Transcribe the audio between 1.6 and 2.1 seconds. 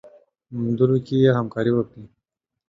وکړئ